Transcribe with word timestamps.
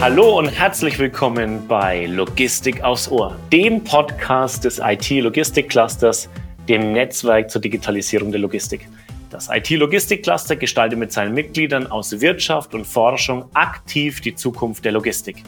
Hallo 0.00 0.38
und 0.38 0.46
herzlich 0.46 0.98
willkommen 0.98 1.68
bei 1.68 2.06
Logistik 2.06 2.82
aufs 2.82 3.06
Ohr, 3.10 3.38
dem 3.52 3.84
Podcast 3.84 4.64
des 4.64 4.80
IT-Logistik-Clusters, 4.82 6.30
dem 6.70 6.92
Netzwerk 6.92 7.50
zur 7.50 7.60
Digitalisierung 7.60 8.32
der 8.32 8.40
Logistik. 8.40 8.88
Das 9.28 9.50
IT-Logistik-Cluster 9.52 10.56
gestaltet 10.56 10.98
mit 10.98 11.12
seinen 11.12 11.34
Mitgliedern 11.34 11.86
aus 11.86 12.18
Wirtschaft 12.18 12.72
und 12.72 12.86
Forschung 12.86 13.44
aktiv 13.52 14.22
die 14.22 14.34
Zukunft 14.34 14.86
der 14.86 14.92
Logistik. 14.92 15.44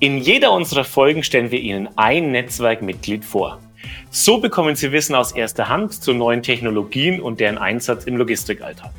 In 0.00 0.16
jeder 0.16 0.52
unserer 0.52 0.84
Folgen 0.84 1.22
stellen 1.22 1.50
wir 1.50 1.60
Ihnen 1.60 1.90
ein 1.96 2.32
Netzwerkmitglied 2.32 3.22
vor. 3.22 3.60
So 4.08 4.38
bekommen 4.38 4.76
Sie 4.76 4.92
Wissen 4.92 5.14
aus 5.14 5.32
erster 5.32 5.68
Hand 5.68 5.92
zu 5.92 6.14
neuen 6.14 6.42
Technologien 6.42 7.20
und 7.20 7.38
deren 7.38 7.58
Einsatz 7.58 8.04
im 8.04 8.16
Logistikalltag. 8.16 8.92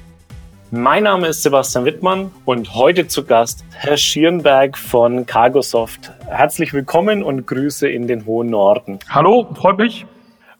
Mein 0.77 1.03
Name 1.03 1.27
ist 1.27 1.41
Sebastian 1.41 1.85
Wittmann 1.85 2.31
und 2.43 2.75
heute 2.75 3.07
zu 3.07 3.23
Gast 3.23 3.63
Herr 3.71 3.95
Schierenberg 3.95 4.77
von 4.77 5.25
Cargosoft. 5.25 6.11
Herzlich 6.27 6.73
willkommen 6.73 7.23
und 7.23 7.47
Grüße 7.47 7.87
in 7.87 8.07
den 8.07 8.25
hohen 8.25 8.49
Norden. 8.49 8.99
Hallo, 9.09 9.47
freut 9.55 9.77
mich. 9.77 10.05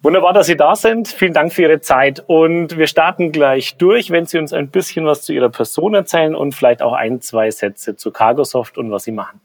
Wunderbar, 0.04 0.32
dass 0.32 0.48
Sie 0.48 0.56
da 0.56 0.78
sind. 0.78 1.09
Vielen 1.09 1.34
Dank 1.34 1.52
für 1.52 1.64
Ihre 1.64 1.82
Zeit. 1.82 2.23
Und 2.28 2.78
wir 2.78 2.88
starten 2.88 3.34
gleich 3.34 3.76
durch, 3.76 4.09
wenn 4.09 4.26
Sie 4.26 4.38
uns 4.38 4.54
ein 4.54 4.70
bisschen 4.70 5.06
was 5.06 5.23
zu 5.23 5.34
Ihrer 5.34 5.50
Person 5.50 5.94
erzählen 5.94 6.34
und 6.34 6.56
vielleicht 6.56 6.82
auch 6.82 6.94
ein, 6.94 7.20
zwei 7.20 7.52
Sätze 7.52 7.98
zu 7.98 8.12
Cargosoft 8.12 8.78
und 8.78 8.92
was 8.92 9.04
Sie 9.04 9.12
machen. 9.12 9.42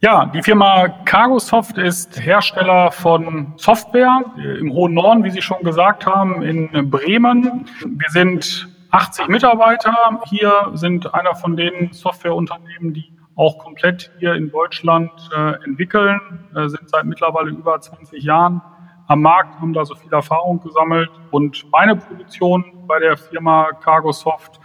Ja, 0.00 0.24
die 0.24 0.42
Firma 0.42 0.88
Cargosoft 1.04 1.76
ist 1.76 2.18
Hersteller 2.18 2.90
von 2.92 3.52
Software 3.56 4.24
im 4.58 4.72
hohen 4.72 4.94
Norden, 4.94 5.22
wie 5.22 5.30
Sie 5.30 5.42
schon 5.42 5.62
gesagt 5.62 6.06
haben, 6.06 6.42
in 6.42 6.90
Bremen. 6.90 7.68
Wir 7.84 8.08
sind 8.08 8.73
80 8.94 9.26
Mitarbeiter 9.26 10.20
hier 10.26 10.70
sind 10.74 11.12
einer 11.14 11.34
von 11.34 11.56
den 11.56 11.92
Softwareunternehmen, 11.92 12.94
die 12.94 13.12
auch 13.34 13.58
komplett 13.58 14.12
hier 14.20 14.34
in 14.34 14.52
Deutschland 14.52 15.10
äh, 15.36 15.64
entwickeln, 15.64 16.20
äh, 16.54 16.68
sind 16.68 16.88
seit 16.88 17.04
mittlerweile 17.04 17.50
über 17.50 17.80
20 17.80 18.22
Jahren 18.22 18.62
am 19.08 19.20
Markt, 19.20 19.60
haben 19.60 19.72
da 19.72 19.84
so 19.84 19.96
viel 19.96 20.12
Erfahrung 20.12 20.60
gesammelt. 20.60 21.10
Und 21.32 21.66
meine 21.72 21.96
Position 21.96 22.86
bei 22.86 23.00
der 23.00 23.16
Firma 23.16 23.72
Cargosoft 23.72 24.60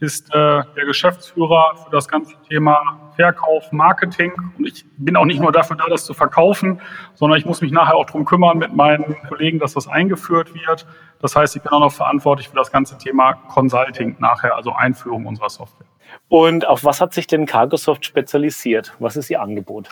ist 0.00 0.34
äh, 0.34 0.62
der 0.76 0.86
Geschäftsführer 0.86 1.76
für 1.84 1.90
das 1.90 2.08
ganze 2.08 2.36
Thema 2.48 3.03
Verkauf, 3.16 3.72
Marketing. 3.72 4.32
Und 4.58 4.66
ich 4.66 4.84
bin 4.96 5.16
auch 5.16 5.24
nicht 5.24 5.40
nur 5.40 5.52
dafür 5.52 5.76
da, 5.76 5.86
das 5.88 6.04
zu 6.04 6.14
verkaufen, 6.14 6.80
sondern 7.14 7.38
ich 7.38 7.46
muss 7.46 7.60
mich 7.60 7.72
nachher 7.72 7.96
auch 7.96 8.06
darum 8.06 8.24
kümmern 8.24 8.58
mit 8.58 8.74
meinen 8.74 9.16
Kollegen, 9.28 9.58
dass 9.58 9.74
das 9.74 9.88
eingeführt 9.88 10.54
wird. 10.54 10.86
Das 11.20 11.36
heißt, 11.36 11.56
ich 11.56 11.62
bin 11.62 11.72
auch 11.72 11.80
noch 11.80 11.92
verantwortlich 11.92 12.48
für 12.48 12.56
das 12.56 12.70
ganze 12.70 12.98
Thema 12.98 13.34
Consulting 13.48 14.16
nachher, 14.18 14.54
also 14.56 14.72
Einführung 14.72 15.26
unserer 15.26 15.50
Software. 15.50 15.86
Und 16.28 16.66
auf 16.66 16.84
was 16.84 17.00
hat 17.00 17.14
sich 17.14 17.26
denn 17.26 17.46
Cargosoft 17.46 18.04
spezialisiert? 18.04 18.94
Was 18.98 19.16
ist 19.16 19.30
Ihr 19.30 19.40
Angebot? 19.40 19.88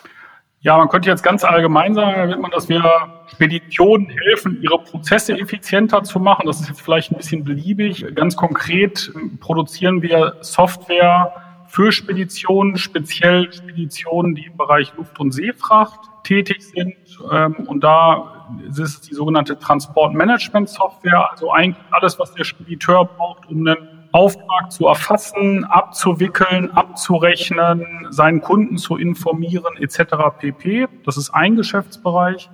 Ja, 0.63 0.77
man 0.77 0.87
könnte 0.87 1.09
jetzt 1.09 1.23
ganz 1.23 1.43
allgemein 1.43 1.93
sagen, 1.93 2.39
man, 2.39 2.49
dass 2.49 2.69
wir 2.69 2.81
Speditionen 3.27 4.07
helfen, 4.07 4.59
ihre 4.61 4.79
Prozesse 4.79 5.37
effizienter 5.37 6.03
zu 6.03 6.21
machen. 6.21 6.47
Das 6.47 6.61
ist 6.61 6.69
jetzt 6.69 6.81
vielleicht 6.81 7.11
ein 7.11 7.17
bisschen 7.17 7.43
beliebig. 7.43 8.05
Ganz 8.15 8.37
konkret 8.37 9.11
produzieren 9.41 10.01
wir 10.01 10.37
Software 10.39 11.33
für 11.73 11.91
Speditionen, 11.91 12.77
speziell 12.77 13.51
Speditionen, 13.51 14.35
die 14.35 14.45
im 14.45 14.55
Bereich 14.55 14.93
Luft- 14.95 15.19
und 15.19 15.31
Seefracht 15.31 15.99
tätig 16.23 16.61
sind. 16.61 16.95
Ähm, 17.31 17.55
und 17.65 17.83
da 17.83 18.45
ist 18.69 18.77
es 18.77 19.01
die 19.01 19.15
sogenannte 19.15 19.57
Transportmanagement-Software, 19.57 21.31
also 21.31 21.51
eigentlich 21.51 21.83
alles, 21.89 22.19
was 22.19 22.31
der 22.35 22.43
Spediteur 22.43 23.05
braucht, 23.05 23.49
um 23.49 23.65
einen 23.65 24.07
Auftrag 24.11 24.71
zu 24.71 24.85
erfassen, 24.85 25.65
abzuwickeln, 25.65 26.69
abzurechnen, 26.69 28.05
seinen 28.11 28.41
Kunden 28.41 28.77
zu 28.77 28.95
informieren 28.95 29.75
etc. 29.79 30.13
pp. 30.37 30.87
Das 31.05 31.17
ist 31.17 31.31
ein 31.31 31.55
Geschäftsbereich. 31.55 32.51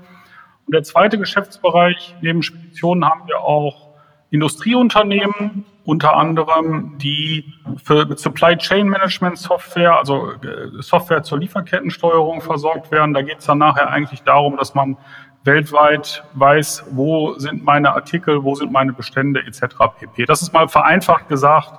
Und 0.66 0.74
der 0.74 0.84
zweite 0.84 1.18
Geschäftsbereich, 1.18 2.16
neben 2.22 2.42
Speditionen 2.42 3.04
haben 3.04 3.28
wir 3.28 3.42
auch 3.42 3.90
Industrieunternehmen, 4.32 5.66
unter 5.90 6.16
anderem 6.16 7.00
die 7.00 7.52
für 7.84 8.16
Supply 8.16 8.56
Chain 8.58 8.88
Management 8.88 9.40
Software, 9.40 9.98
also 9.98 10.34
äh, 10.34 10.82
Software 10.82 11.24
zur 11.24 11.40
Lieferkettensteuerung 11.40 12.42
versorgt 12.42 12.92
werden. 12.92 13.16
Da 13.16 13.24
geht 13.24 13.40
es 13.40 13.46
dann 13.46 13.58
nachher 13.58 13.90
eigentlich 13.90 14.22
darum, 14.22 14.56
dass 14.56 14.76
man 14.76 14.98
weltweit 15.46 16.24
weiß, 16.34 16.86
wo 16.92 17.40
sind 17.40 17.64
meine 17.64 17.94
Artikel, 17.94 18.44
wo 18.44 18.54
sind 18.54 18.72
meine 18.72 18.94
Bestände 18.94 19.40
etc. 19.40 19.76
pp. 20.00 20.26
Das 20.26 20.44
ist 20.44 20.54
mal 20.54 20.68
vereinfacht 20.68 21.28
gesagt 21.28 21.74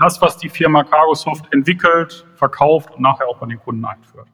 das, 0.00 0.20
was 0.20 0.36
die 0.38 0.48
Firma 0.48 0.82
Cargosoft 0.82 1.52
entwickelt, 1.52 2.26
verkauft 2.34 2.90
und 2.90 3.00
nachher 3.00 3.28
auch 3.28 3.38
bei 3.38 3.46
den 3.46 3.60
Kunden 3.60 3.84
einführt. 3.84 4.26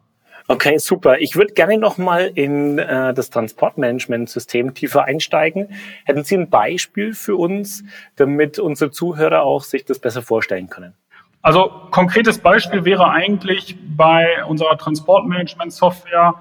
Okay, 0.51 0.79
super. 0.79 1.19
Ich 1.19 1.37
würde 1.37 1.53
gerne 1.53 1.77
nochmal 1.77 2.33
in 2.35 2.79
äh, 2.79 3.13
das 3.13 3.29
Transportmanagementsystem 3.29 4.73
tiefer 4.73 5.05
einsteigen. 5.05 5.75
Hätten 6.05 6.25
Sie 6.25 6.37
ein 6.37 6.49
Beispiel 6.49 7.13
für 7.13 7.37
uns, 7.37 7.85
damit 8.17 8.59
unsere 8.59 8.91
Zuhörer 8.91 9.43
auch 9.43 9.63
sich 9.63 9.85
das 9.85 9.99
besser 9.99 10.23
vorstellen 10.23 10.71
können? 10.71 10.95
Also 11.43 11.71
konkretes 11.91 12.39
Beispiel 12.39 12.87
wäre 12.87 13.11
eigentlich 13.11 13.77
bei 13.95 14.43
unserer 14.47 14.79
Transportmanagement-Software 14.79 16.35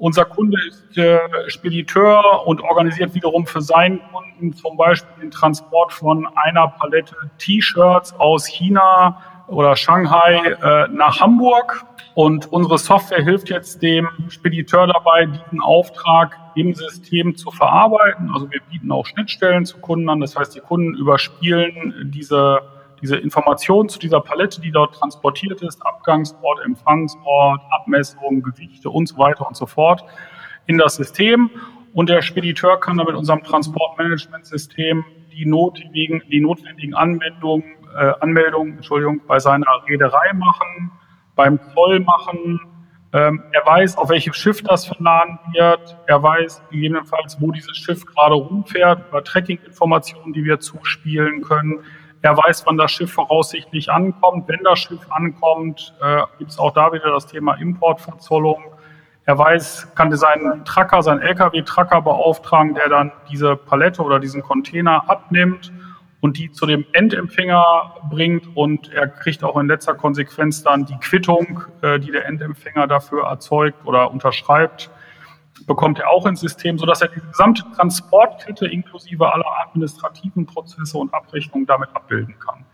unser 0.00 0.24
Kunde 0.24 0.56
ist 0.66 0.96
äh, 0.96 1.18
Spediteur 1.48 2.46
und 2.46 2.62
organisiert 2.62 3.14
wiederum 3.14 3.46
für 3.46 3.60
seinen 3.60 4.00
Kunden 4.10 4.54
zum 4.54 4.78
Beispiel 4.78 5.10
den 5.20 5.30
Transport 5.30 5.92
von 5.92 6.26
einer 6.36 6.68
Palette 6.68 7.14
T-Shirts 7.36 8.14
aus 8.14 8.46
China 8.46 9.20
oder 9.50 9.76
Shanghai 9.76 10.36
äh, 10.36 10.88
nach 10.92 11.20
Hamburg. 11.20 11.84
Und 12.14 12.52
unsere 12.52 12.78
Software 12.78 13.22
hilft 13.22 13.50
jetzt 13.50 13.82
dem 13.82 14.08
Spediteur 14.28 14.86
dabei, 14.86 15.26
diesen 15.26 15.60
Auftrag 15.60 16.36
im 16.54 16.74
System 16.74 17.36
zu 17.36 17.50
verarbeiten. 17.50 18.30
Also 18.32 18.50
wir 18.50 18.60
bieten 18.70 18.90
auch 18.90 19.06
Schnittstellen 19.06 19.64
zu 19.64 19.78
Kunden 19.78 20.08
an. 20.08 20.20
Das 20.20 20.36
heißt, 20.36 20.54
die 20.54 20.60
Kunden 20.60 20.94
überspielen 20.94 22.10
diese 22.12 22.60
diese 23.02 23.16
Informationen 23.16 23.88
zu 23.88 23.98
dieser 23.98 24.20
Palette, 24.20 24.60
die 24.60 24.70
dort 24.70 24.94
transportiert 24.94 25.62
ist, 25.62 25.80
Abgangsort, 25.86 26.60
Empfangsort, 26.64 27.60
Abmessungen, 27.70 28.42
Gewichte 28.42 28.90
und 28.90 29.08
so 29.08 29.16
weiter 29.16 29.46
und 29.46 29.56
so 29.56 29.66
fort 29.66 30.04
in 30.66 30.78
das 30.78 30.96
System. 30.96 31.50
Und 31.92 32.08
der 32.08 32.22
Spediteur 32.22 32.78
kann 32.78 32.98
dann 32.98 33.06
mit 33.06 33.16
unserem 33.16 33.42
Transportmanagementsystem 33.42 35.04
die 35.30 35.46
notwendigen, 35.46 36.22
die 36.30 36.40
notwendigen 36.40 36.94
Anwendungen, 36.94 37.64
äh, 37.96 38.12
Anmeldungen 38.20 38.76
Entschuldigung, 38.76 39.20
bei 39.26 39.38
seiner 39.38 39.66
Reederei 39.88 40.32
machen, 40.34 40.92
beim 41.34 41.58
Zoll 41.74 42.00
machen. 42.00 42.60
Ähm, 43.12 43.42
er 43.52 43.66
weiß, 43.66 43.98
auf 43.98 44.08
welchem 44.10 44.32
Schiff 44.32 44.62
das 44.62 44.86
verladen 44.86 45.38
wird. 45.52 45.96
Er 46.06 46.22
weiß 46.22 46.62
gegebenenfalls, 46.70 47.40
wo 47.40 47.50
dieses 47.50 47.76
Schiff 47.76 48.06
gerade 48.06 48.34
rumfährt, 48.34 49.08
über 49.08 49.24
Tracking-Informationen, 49.24 50.32
die 50.32 50.44
wir 50.44 50.60
zuspielen 50.60 51.42
können. 51.42 51.80
Er 52.22 52.36
weiß, 52.36 52.66
wann 52.66 52.76
das 52.76 52.92
Schiff 52.92 53.12
voraussichtlich 53.12 53.90
ankommt. 53.90 54.46
Wenn 54.46 54.62
das 54.62 54.78
Schiff 54.78 55.00
ankommt, 55.10 55.94
äh, 56.02 56.22
gibt 56.38 56.50
es 56.50 56.58
auch 56.58 56.72
da 56.72 56.92
wieder 56.92 57.10
das 57.10 57.26
Thema 57.26 57.54
Importverzollung. 57.54 58.62
Er 59.26 59.38
weiß, 59.38 59.94
kann 59.94 60.14
seinen 60.16 60.64
Tracker, 60.64 61.02
seinen 61.02 61.20
LKW-Tracker 61.20 62.02
beauftragen, 62.02 62.74
der 62.74 62.88
dann 62.88 63.12
diese 63.30 63.56
Palette 63.56 64.02
oder 64.02 64.18
diesen 64.18 64.42
Container 64.42 65.08
abnimmt 65.08 65.72
und 66.20 66.36
die 66.38 66.50
zu 66.50 66.66
dem 66.66 66.84
Endempfänger 66.92 67.94
bringt. 68.10 68.56
Und 68.56 68.92
er 68.92 69.08
kriegt 69.08 69.44
auch 69.44 69.56
in 69.58 69.68
letzter 69.68 69.94
Konsequenz 69.94 70.62
dann 70.62 70.86
die 70.86 70.96
Quittung, 70.98 71.62
äh, 71.82 71.98
die 71.98 72.10
der 72.10 72.26
Endempfänger 72.26 72.86
dafür 72.86 73.24
erzeugt 73.24 73.86
oder 73.86 74.10
unterschreibt 74.10 74.90
bekommt 75.66 75.98
er 75.98 76.10
auch 76.10 76.26
ins 76.26 76.40
System, 76.40 76.78
sodass 76.78 77.02
er 77.02 77.08
die 77.08 77.20
gesamte 77.20 77.62
Transportkette 77.76 78.66
inklusive 78.66 79.32
aller 79.32 79.46
administrativen 79.62 80.46
Prozesse 80.46 80.98
und 80.98 81.12
Abrechnungen 81.14 81.66
damit 81.66 81.90
abbilden 81.94 82.38
kann. 82.38 82.64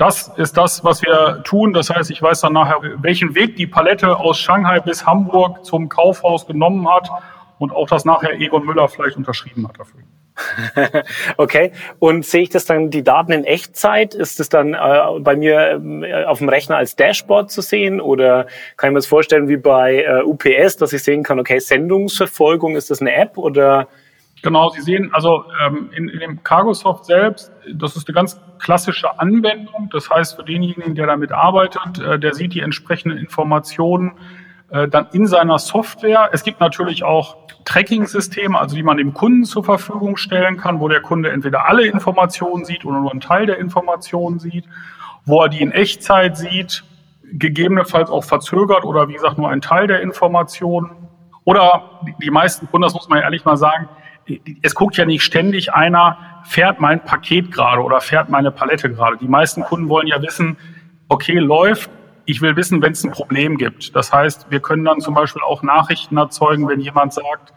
Das 0.00 0.28
ist 0.38 0.56
das, 0.56 0.82
was 0.82 1.02
wir 1.02 1.42
tun. 1.44 1.74
Das 1.74 1.90
heißt, 1.90 2.10
ich 2.10 2.22
weiß 2.22 2.40
dann 2.40 2.54
nachher, 2.54 2.80
welchen 3.02 3.34
Weg 3.34 3.56
die 3.56 3.66
Palette 3.66 4.16
aus 4.16 4.38
Shanghai 4.38 4.80
bis 4.80 5.04
Hamburg 5.04 5.62
zum 5.62 5.90
Kaufhaus 5.90 6.46
genommen 6.46 6.88
hat 6.90 7.10
und 7.58 7.70
auch, 7.70 7.86
dass 7.86 8.06
nachher 8.06 8.32
Egon 8.40 8.64
Müller 8.64 8.88
vielleicht 8.88 9.18
unterschrieben 9.18 9.68
hat 9.68 9.78
dafür. 9.78 10.00
okay. 11.36 11.72
Und 11.98 12.24
sehe 12.24 12.40
ich 12.40 12.48
das 12.48 12.64
dann, 12.64 12.88
die 12.88 13.04
Daten 13.04 13.32
in 13.32 13.44
Echtzeit? 13.44 14.14
Ist 14.14 14.40
es 14.40 14.48
dann 14.48 14.72
äh, 14.72 15.20
bei 15.20 15.36
mir 15.36 15.78
äh, 16.02 16.24
auf 16.24 16.38
dem 16.38 16.48
Rechner 16.48 16.78
als 16.78 16.96
Dashboard 16.96 17.50
zu 17.50 17.60
sehen? 17.60 18.00
Oder 18.00 18.46
kann 18.78 18.88
ich 18.88 18.92
mir 18.94 19.00
das 19.00 19.06
vorstellen 19.06 19.48
wie 19.48 19.58
bei 19.58 20.04
äh, 20.04 20.22
UPS, 20.22 20.78
dass 20.78 20.94
ich 20.94 21.02
sehen 21.02 21.24
kann, 21.24 21.38
okay, 21.38 21.58
Sendungsverfolgung, 21.58 22.74
ist 22.74 22.90
das 22.90 23.02
eine 23.02 23.14
App 23.14 23.36
oder? 23.36 23.86
Genau, 24.42 24.70
Sie 24.70 24.80
sehen, 24.80 25.10
also 25.12 25.44
ähm, 25.64 25.90
in, 25.94 26.08
in 26.08 26.20
dem 26.20 26.42
Cargosoft 26.42 27.04
selbst, 27.04 27.52
das 27.74 27.96
ist 27.96 28.08
eine 28.08 28.14
ganz 28.14 28.40
klassische 28.58 29.18
Anwendung. 29.18 29.90
Das 29.92 30.08
heißt, 30.08 30.36
für 30.36 30.44
denjenigen, 30.44 30.94
der 30.94 31.06
damit 31.06 31.32
arbeitet, 31.32 31.98
äh, 31.98 32.18
der 32.18 32.34
sieht 32.34 32.54
die 32.54 32.60
entsprechenden 32.60 33.18
Informationen 33.18 34.12
äh, 34.70 34.88
dann 34.88 35.08
in 35.12 35.26
seiner 35.26 35.58
Software. 35.58 36.30
Es 36.32 36.42
gibt 36.42 36.60
natürlich 36.60 37.04
auch 37.04 37.36
Tracking-Systeme, 37.64 38.58
also 38.58 38.74
die 38.74 38.82
man 38.82 38.96
dem 38.96 39.12
Kunden 39.12 39.44
zur 39.44 39.62
Verfügung 39.62 40.16
stellen 40.16 40.56
kann, 40.56 40.80
wo 40.80 40.88
der 40.88 41.02
Kunde 41.02 41.30
entweder 41.30 41.68
alle 41.68 41.86
Informationen 41.86 42.64
sieht 42.64 42.84
oder 42.86 43.00
nur 43.00 43.10
einen 43.10 43.20
Teil 43.20 43.46
der 43.46 43.58
Informationen 43.58 44.38
sieht, 44.38 44.64
wo 45.26 45.42
er 45.42 45.48
die 45.50 45.60
in 45.60 45.72
Echtzeit 45.72 46.36
sieht, 46.38 46.84
gegebenenfalls 47.32 48.10
auch 48.10 48.24
verzögert 48.24 48.84
oder 48.84 49.08
wie 49.08 49.14
gesagt 49.14 49.38
nur 49.38 49.50
ein 49.50 49.60
Teil 49.60 49.86
der 49.86 50.00
Informationen. 50.00 50.90
Oder 51.44 52.00
die 52.22 52.30
meisten 52.30 52.66
Kunden, 52.70 52.82
das 52.82 52.94
muss 52.94 53.08
man 53.08 53.20
ehrlich 53.20 53.44
mal 53.44 53.56
sagen, 53.56 53.88
es 54.62 54.74
guckt 54.74 54.96
ja 54.96 55.04
nicht 55.04 55.22
ständig 55.22 55.72
einer, 55.72 56.18
fährt 56.44 56.80
mein 56.80 57.04
Paket 57.04 57.52
gerade 57.52 57.82
oder 57.82 58.00
fährt 58.00 58.28
meine 58.28 58.50
Palette 58.50 58.90
gerade. 58.90 59.16
Die 59.16 59.28
meisten 59.28 59.62
Kunden 59.62 59.88
wollen 59.88 60.06
ja 60.06 60.20
wissen, 60.22 60.56
okay, 61.08 61.38
läuft. 61.38 61.90
Ich 62.24 62.40
will 62.40 62.54
wissen, 62.54 62.80
wenn 62.82 62.92
es 62.92 63.02
ein 63.02 63.10
Problem 63.10 63.56
gibt. 63.56 63.96
Das 63.96 64.12
heißt, 64.12 64.50
wir 64.50 64.60
können 64.60 64.84
dann 64.84 65.00
zum 65.00 65.14
Beispiel 65.14 65.42
auch 65.42 65.62
Nachrichten 65.62 66.16
erzeugen, 66.16 66.68
wenn 66.68 66.80
jemand 66.80 67.12
sagt, 67.12 67.52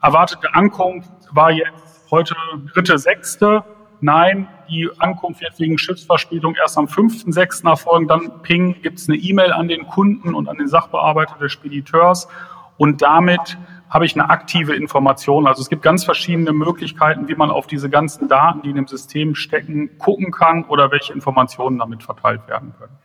erwartete 0.00 0.54
Ankunft 0.54 1.10
war 1.32 1.50
jetzt 1.50 2.10
heute 2.10 2.34
dritte, 2.72 2.98
sechste. 2.98 3.64
Nein, 4.00 4.48
die 4.68 4.88
Ankunft 4.98 5.40
wird 5.40 5.58
wegen 5.58 5.78
Schiffsverspätung 5.78 6.54
erst 6.56 6.76
am 6.78 6.86
5.6. 6.86 7.68
erfolgen. 7.68 8.06
Dann 8.06 8.42
ping, 8.42 8.80
gibt 8.82 8.98
es 8.98 9.08
eine 9.08 9.16
E-Mail 9.16 9.52
an 9.52 9.68
den 9.68 9.86
Kunden 9.86 10.34
und 10.34 10.48
an 10.48 10.58
den 10.58 10.68
Sachbearbeiter 10.68 11.36
des 11.38 11.52
Spediteurs. 11.52 12.28
Und 12.76 13.02
damit 13.02 13.56
habe 13.92 14.06
ich 14.06 14.18
eine 14.18 14.30
aktive 14.30 14.74
Information. 14.74 15.46
Also 15.46 15.60
es 15.60 15.68
gibt 15.68 15.82
ganz 15.82 16.04
verschiedene 16.04 16.52
Möglichkeiten, 16.52 17.28
wie 17.28 17.34
man 17.34 17.50
auf 17.50 17.66
diese 17.66 17.90
ganzen 17.90 18.26
Daten, 18.26 18.62
die 18.62 18.70
in 18.70 18.76
dem 18.76 18.86
System 18.86 19.34
stecken, 19.34 19.98
gucken 19.98 20.32
kann 20.32 20.64
oder 20.64 20.90
welche 20.90 21.12
Informationen 21.12 21.78
damit 21.78 22.02
verteilt 22.02 22.48
werden 22.48 22.72
können. 22.78 22.96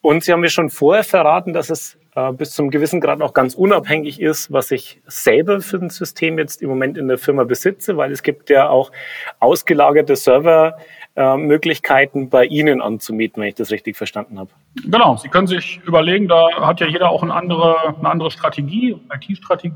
Und 0.00 0.24
Sie 0.24 0.32
haben 0.32 0.40
mir 0.40 0.48
schon 0.48 0.70
vorher 0.70 1.04
verraten, 1.04 1.52
dass 1.52 1.68
es 1.68 1.98
äh, 2.14 2.32
bis 2.32 2.52
zum 2.52 2.70
gewissen 2.70 3.02
Grad 3.02 3.20
auch 3.20 3.34
ganz 3.34 3.54
unabhängig 3.54 4.18
ist, 4.18 4.50
was 4.50 4.70
ich 4.70 5.02
selber 5.06 5.60
für 5.60 5.76
ein 5.76 5.90
System 5.90 6.38
jetzt 6.38 6.62
im 6.62 6.70
Moment 6.70 6.96
in 6.96 7.06
der 7.06 7.18
Firma 7.18 7.44
besitze, 7.44 7.98
weil 7.98 8.10
es 8.10 8.22
gibt 8.22 8.48
ja 8.48 8.70
auch 8.70 8.92
ausgelagerte 9.40 10.16
Servermöglichkeiten 10.16 12.22
äh, 12.22 12.28
bei 12.28 12.46
Ihnen 12.46 12.80
anzumieten, 12.80 13.42
wenn 13.42 13.50
ich 13.50 13.56
das 13.56 13.70
richtig 13.70 13.98
verstanden 13.98 14.38
habe. 14.38 14.48
Genau, 14.86 15.18
Sie 15.18 15.28
können 15.28 15.48
sich 15.48 15.82
überlegen, 15.84 16.28
da 16.28 16.48
hat 16.62 16.80
ja 16.80 16.86
jeder 16.86 17.10
auch 17.10 17.22
eine 17.22 17.34
andere, 17.34 17.94
eine 17.98 18.08
andere 18.08 18.30
Strategie, 18.30 18.98
IT-Strategie 19.12 19.74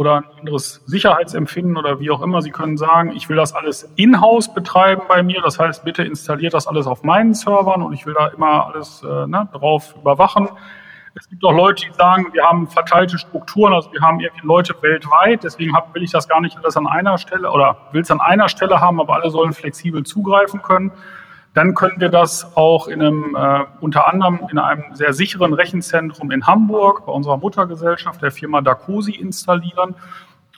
oder 0.00 0.16
ein 0.16 0.24
anderes 0.38 0.82
Sicherheitsempfinden 0.86 1.76
oder 1.76 2.00
wie 2.00 2.10
auch 2.10 2.22
immer. 2.22 2.40
Sie 2.40 2.50
können 2.50 2.78
sagen, 2.78 3.12
ich 3.14 3.28
will 3.28 3.36
das 3.36 3.52
alles 3.52 3.92
in-house 3.96 4.54
betreiben 4.54 5.02
bei 5.06 5.22
mir. 5.22 5.42
Das 5.42 5.58
heißt, 5.58 5.84
bitte 5.84 6.02
installiert 6.02 6.54
das 6.54 6.66
alles 6.66 6.86
auf 6.86 7.02
meinen 7.02 7.34
Servern 7.34 7.82
und 7.82 7.92
ich 7.92 8.06
will 8.06 8.14
da 8.14 8.28
immer 8.28 8.66
alles 8.66 9.02
äh, 9.02 9.26
ne, 9.26 9.46
drauf 9.52 9.94
überwachen. 10.00 10.48
Es 11.14 11.28
gibt 11.28 11.44
auch 11.44 11.52
Leute, 11.52 11.84
die 11.84 11.92
sagen, 11.92 12.28
wir 12.32 12.44
haben 12.44 12.66
verteilte 12.66 13.18
Strukturen, 13.18 13.74
also 13.74 13.92
wir 13.92 14.00
haben 14.00 14.20
irgendwie 14.20 14.46
Leute 14.46 14.74
weltweit, 14.80 15.44
deswegen 15.44 15.76
hab, 15.76 15.94
will 15.94 16.02
ich 16.02 16.12
das 16.12 16.26
gar 16.28 16.40
nicht 16.40 16.56
alles 16.56 16.78
an 16.78 16.86
einer 16.86 17.18
Stelle 17.18 17.50
oder 17.50 17.76
will 17.92 18.00
es 18.00 18.10
an 18.10 18.20
einer 18.20 18.48
Stelle 18.48 18.80
haben, 18.80 19.02
aber 19.02 19.16
alle 19.16 19.28
sollen 19.30 19.52
flexibel 19.52 20.02
zugreifen 20.04 20.62
können. 20.62 20.92
Dann 21.54 21.74
können 21.74 22.00
wir 22.00 22.10
das 22.10 22.56
auch 22.56 22.86
in 22.86 23.00
einem, 23.00 23.36
äh, 23.36 23.64
unter 23.80 24.08
anderem 24.08 24.40
in 24.50 24.58
einem 24.58 24.94
sehr 24.94 25.12
sicheren 25.12 25.52
Rechenzentrum 25.52 26.30
in 26.30 26.46
Hamburg 26.46 27.06
bei 27.06 27.12
unserer 27.12 27.38
Muttergesellschaft, 27.38 28.22
der 28.22 28.30
Firma 28.30 28.60
Dacosi, 28.60 29.12
installieren. 29.12 29.96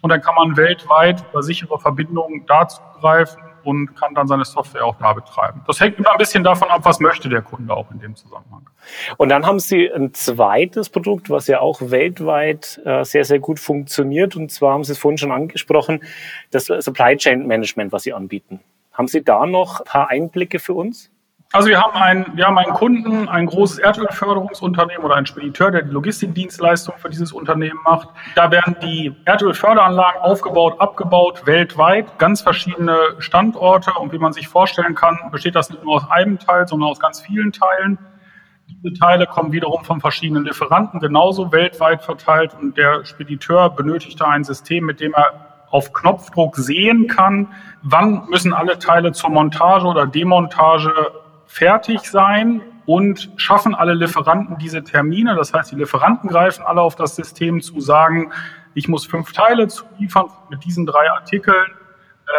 Und 0.03 0.11
dann 0.11 0.21
kann 0.21 0.35
man 0.35 0.57
weltweit 0.57 1.25
über 1.31 1.43
sichere 1.43 1.79
Verbindungen 1.79 2.45
da 2.47 2.69
zugreifen 2.69 3.41
und 3.65 3.95
kann 3.95 4.15
dann 4.15 4.27
seine 4.27 4.45
Software 4.45 4.85
auch 4.85 4.97
da 4.99 5.13
betreiben. 5.13 5.63
Das 5.67 5.81
hängt 5.81 5.99
immer 5.99 6.13
ein 6.13 6.19
bisschen 6.19 6.45
davon 6.45 6.69
ab, 6.69 6.81
was 6.85 7.01
möchte 7.01 7.29
der 7.29 7.43
Kunde 7.43 7.75
auch 7.75 7.91
in 7.91 8.01
dem 8.01 8.17
Zusammenhang. 8.17 8.69
Und 9.17 9.29
dann 9.29 9.47
haben 9.47 9.61
Sie 9.61 9.91
ein 9.91 10.13
zweites 10.15 10.91
Produkt, 10.91 11.31
was 11.31 11.47
ja 11.47 11.61
auch 11.61 11.81
weltweit 11.81 12.81
äh, 12.85 13.05
sehr, 13.05 13.25
sehr 13.25 13.39
gut 13.39 13.61
funktioniert. 13.61 14.37
Und 14.37 14.51
zwar 14.51 14.75
haben 14.75 14.85
Sie 14.85 14.93
es 14.93 14.99
vorhin 14.99 15.19
schon 15.19 15.33
angesprochen, 15.33 16.03
das 16.51 16.67
Supply 16.67 17.17
Chain 17.17 17.47
Management, 17.47 17.93
was 17.93 18.03
Sie 18.03 18.13
anbieten. 18.13 18.61
Haben 18.93 19.09
Sie 19.09 19.25
da 19.25 19.47
noch 19.47 19.81
ein 19.81 19.85
paar 19.85 20.11
Einblicke 20.11 20.59
für 20.59 20.75
uns? 20.75 21.11
Also 21.55 21.69
wir 21.69 21.83
haben 21.83 21.95
einen, 21.95 22.27
wir 22.35 22.47
haben 22.47 22.57
einen 22.57 22.73
Kunden, 22.73 23.29
ein 23.29 23.45
großes 23.45 23.79
Erdölförderungsunternehmen 23.79 25.05
oder 25.05 25.17
einen 25.17 25.27
Spediteur, 25.27 25.71
der 25.71 25.83
die 25.83 25.91
Logistikdienstleistung 25.91 26.95
für 26.97 27.11
dieses 27.11 27.31
Unternehmen 27.31 27.79
macht. 27.85 28.09
Da 28.35 28.51
werden 28.51 28.75
die 28.83 29.15
Erdölförderanlagen 29.27 30.23
aufgebaut, 30.23 30.81
abgebaut, 30.81 31.47
weltweit, 31.47 32.19
ganz 32.19 32.41
verschiedene 32.41 32.97
Standorte. 33.19 33.93
Und 34.01 34.15
wie 34.15 34.19
man 34.19 34.33
sich 34.33 34.49
vorstellen 34.49 34.95
kann, 34.95 35.19
besteht 35.31 35.55
das 35.55 35.69
nicht 35.69 35.85
nur 35.85 35.97
aus 35.97 36.11
einem 36.11 36.39
Teil, 36.39 36.67
sondern 36.67 36.89
aus 36.89 36.99
ganz 36.99 37.21
vielen 37.21 37.53
Teilen. 37.53 37.99
Diese 38.69 38.95
Teile 38.95 39.27
kommen 39.27 39.53
wiederum 39.53 39.85
von 39.85 40.01
verschiedenen 40.01 40.47
Lieferanten, 40.47 41.01
genauso 41.01 41.53
weltweit 41.53 42.03
verteilt. 42.03 42.57
Und 42.59 42.79
der 42.79 43.05
Spediteur 43.05 43.69
benötigt 43.69 44.19
da 44.19 44.29
ein 44.29 44.45
System, 44.45 44.87
mit 44.87 45.01
dem 45.01 45.13
er 45.13 45.52
auf 45.73 45.93
Knopfdruck 45.93 46.57
sehen 46.57 47.09
kann, 47.09 47.49
wann 47.83 48.27
müssen 48.29 48.53
alle 48.53 48.79
Teile 48.79 49.13
zur 49.13 49.31
Montage 49.31 49.87
oder 49.87 50.07
Demontage 50.07 50.93
fertig 51.47 52.03
sein 52.03 52.61
und 52.87 53.31
schaffen 53.37 53.75
alle 53.75 53.95
Lieferanten 53.95 54.59
diese 54.59 54.85
Termine. 54.85 55.35
Das 55.35 55.53
heißt, 55.55 55.73
die 55.73 55.77
Lieferanten 55.77 56.29
greifen 56.29 56.63
alle 56.65 56.83
auf 56.83 56.95
das 56.95 57.17
System 57.17 57.61
zu, 57.61 57.81
sagen, 57.81 58.33
ich 58.75 58.87
muss 58.87 59.07
fünf 59.07 59.33
Teile 59.33 59.67
liefern 59.99 60.27
mit 60.51 60.65
diesen 60.65 60.87
drei 60.87 61.11
Artikeln. 61.11 61.67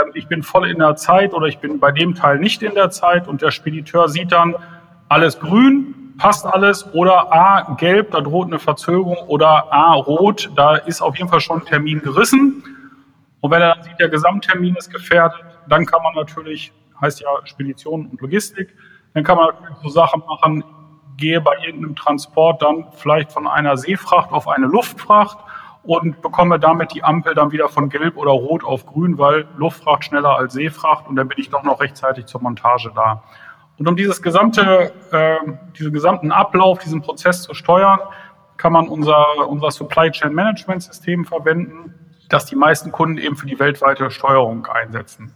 Ähm, 0.01 0.11
ich 0.13 0.27
bin 0.27 0.43
voll 0.43 0.69
in 0.69 0.79
der 0.79 0.95
Zeit 0.95 1.33
oder 1.33 1.47
ich 1.47 1.59
bin 1.59 1.79
bei 1.79 1.91
dem 1.91 2.13
Teil 2.13 2.37
nicht 2.37 2.61
in 2.61 2.75
der 2.75 2.91
Zeit 2.91 3.27
und 3.27 3.41
der 3.41 3.51
Spediteur 3.51 4.09
sieht 4.09 4.31
dann 4.31 4.55
alles 5.09 5.39
grün, 5.39 6.13
passt 6.19 6.45
alles 6.45 6.93
oder 6.93 7.33
A, 7.33 7.75
gelb, 7.79 8.11
da 8.11 8.21
droht 8.21 8.47
eine 8.47 8.59
Verzögerung 8.59 9.17
oder 9.27 9.73
A, 9.73 9.93
rot, 9.93 10.51
da 10.55 10.75
ist 10.75 11.01
auf 11.01 11.17
jeden 11.17 11.29
Fall 11.29 11.41
schon 11.41 11.61
ein 11.61 11.65
Termin 11.65 12.01
gerissen. 12.01 12.63
Und 13.43 13.51
wenn 13.51 13.61
er 13.61 13.75
dann 13.75 13.83
sieht, 13.83 13.99
der 13.99 14.07
Gesamttermin 14.07 14.73
ist 14.77 14.89
gefährdet, 14.89 15.37
dann 15.67 15.85
kann 15.85 16.01
man 16.01 16.13
natürlich, 16.15 16.71
heißt 17.01 17.19
ja 17.19 17.27
Spedition 17.43 18.05
und 18.05 18.21
Logistik, 18.21 18.73
dann 19.13 19.25
kann 19.25 19.35
man 19.35 19.47
natürlich 19.47 19.79
so 19.83 19.89
Sachen 19.89 20.23
machen, 20.25 20.63
gehe 21.17 21.41
bei 21.41 21.51
irgendeinem 21.57 21.93
Transport 21.93 22.61
dann 22.61 22.85
vielleicht 22.93 23.33
von 23.33 23.45
einer 23.45 23.75
Seefracht 23.75 24.31
auf 24.31 24.47
eine 24.47 24.67
Luftfracht 24.67 25.39
und 25.83 26.21
bekomme 26.21 26.57
damit 26.57 26.93
die 26.93 27.03
Ampel 27.03 27.35
dann 27.35 27.51
wieder 27.51 27.67
von 27.67 27.89
gelb 27.89 28.15
oder 28.15 28.31
rot 28.31 28.63
auf 28.63 28.85
grün, 28.85 29.17
weil 29.17 29.45
Luftfracht 29.57 30.05
schneller 30.05 30.37
als 30.37 30.53
Seefracht 30.53 31.09
und 31.09 31.17
dann 31.17 31.27
bin 31.27 31.37
ich 31.37 31.49
doch 31.49 31.63
noch 31.63 31.81
rechtzeitig 31.81 32.27
zur 32.27 32.41
Montage 32.41 32.93
da. 32.95 33.23
Und 33.77 33.89
um 33.89 33.97
dieses 33.97 34.21
gesamte, 34.21 34.93
äh, 35.11 35.51
diesen 35.77 35.91
gesamten 35.91 36.31
Ablauf, 36.31 36.79
diesen 36.79 37.01
Prozess 37.01 37.41
zu 37.41 37.53
steuern, 37.53 37.99
kann 38.55 38.71
man 38.71 38.87
unser, 38.87 39.49
unser 39.49 39.69
Supply 39.69 40.11
Chain 40.11 40.33
Management 40.33 40.81
System 40.83 41.25
verwenden 41.25 41.93
das 42.33 42.45
die 42.45 42.55
meisten 42.55 42.91
Kunden 42.91 43.19
eben 43.19 43.35
für 43.35 43.45
die 43.45 43.59
weltweite 43.59 44.09
Steuerung 44.09 44.65
einsetzen 44.65 45.33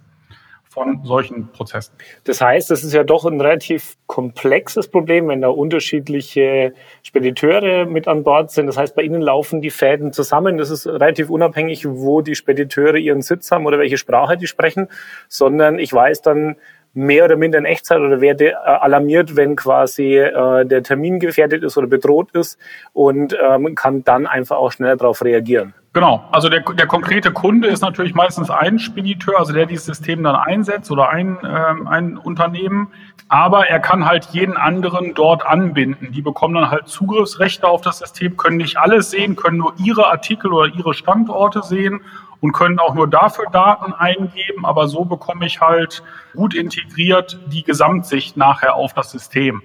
von 0.67 1.03
solchen 1.03 1.47
Prozessen. 1.47 1.93
Das 2.23 2.41
heißt, 2.41 2.69
das 2.69 2.83
ist 2.83 2.93
ja 2.93 3.03
doch 3.03 3.25
ein 3.25 3.41
relativ 3.41 3.97
komplexes 4.05 4.89
Problem, 4.89 5.27
wenn 5.27 5.41
da 5.41 5.47
unterschiedliche 5.47 6.73
Spediteure 7.01 7.85
mit 7.85 8.07
an 8.07 8.23
Bord 8.23 8.51
sind. 8.51 8.67
Das 8.67 8.77
heißt, 8.77 8.95
bei 8.95 9.01
Ihnen 9.01 9.21
laufen 9.21 9.61
die 9.61 9.71
Fäden 9.71 10.13
zusammen. 10.13 10.57
Das 10.57 10.69
ist 10.69 10.85
relativ 10.85 11.29
unabhängig, 11.29 11.87
wo 11.87 12.21
die 12.21 12.35
Spediteure 12.35 12.97
ihren 12.97 13.21
Sitz 13.21 13.49
haben 13.49 13.65
oder 13.65 13.79
welche 13.79 13.97
Sprache 13.97 14.37
die 14.37 14.47
sprechen, 14.47 14.87
sondern 15.27 15.79
ich 15.79 15.91
weiß 15.91 16.21
dann, 16.21 16.57
mehr 16.97 17.25
oder 17.25 17.35
minder 17.35 17.59
in 17.59 17.65
Echtzeit 17.65 17.99
oder 17.99 18.21
werde 18.21 18.51
äh, 18.51 18.55
alarmiert, 18.55 19.35
wenn 19.35 19.55
quasi 19.55 20.17
äh, 20.17 20.65
der 20.65 20.81
Termin 20.81 21.19
gefährdet 21.19 21.63
ist 21.63 21.77
oder 21.77 21.87
bedroht 21.87 22.31
ist 22.31 22.59
und 22.91 23.37
ähm, 23.49 23.75
kann 23.75 24.03
dann 24.03 24.25
einfach 24.25 24.57
auch 24.57 24.71
schneller 24.71 24.97
darauf 24.97 25.23
reagieren. 25.23 25.75
Genau, 25.93 26.23
also 26.31 26.49
der, 26.49 26.61
der 26.61 26.85
konkrete 26.85 27.31
Kunde 27.31 27.67
ist 27.69 27.81
natürlich 27.81 28.13
meistens 28.13 28.49
ein 28.49 28.77
Spediteur, 28.77 29.39
also 29.39 29.53
der 29.53 29.65
dieses 29.65 29.85
System 29.85 30.23
dann 30.23 30.35
einsetzt 30.35 30.91
oder 30.91 31.09
ein, 31.09 31.37
ähm, 31.43 31.87
ein 31.87 32.17
Unternehmen, 32.17 32.89
aber 33.29 33.67
er 33.67 33.79
kann 33.79 34.05
halt 34.05 34.25
jeden 34.31 34.57
anderen 34.57 35.13
dort 35.13 35.45
anbinden. 35.45 36.11
Die 36.11 36.21
bekommen 36.21 36.55
dann 36.55 36.71
halt 36.71 36.87
Zugriffsrechte 36.87 37.67
auf 37.67 37.81
das 37.81 37.99
System, 37.99 38.37
können 38.37 38.57
nicht 38.57 38.77
alles 38.77 39.11
sehen, 39.11 39.35
können 39.35 39.57
nur 39.57 39.73
ihre 39.83 40.07
Artikel 40.07 40.51
oder 40.51 40.73
ihre 40.73 40.93
Standorte 40.93 41.61
sehen 41.63 42.01
und 42.41 42.51
können 42.51 42.79
auch 42.79 42.93
nur 42.93 43.07
dafür 43.07 43.45
Daten 43.51 43.93
eingeben, 43.93 44.65
aber 44.65 44.87
so 44.87 45.05
bekomme 45.05 45.45
ich 45.45 45.61
halt 45.61 46.03
gut 46.35 46.53
integriert 46.53 47.39
die 47.47 47.63
Gesamtsicht 47.63 48.37
nachher 48.37 48.75
auf 48.75 48.93
das 48.93 49.11
System. 49.11 49.61